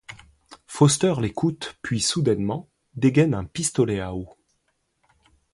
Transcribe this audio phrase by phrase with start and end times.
[0.65, 4.27] Foster l'écoute puis, soudainement, dégaine un pistolet à eau.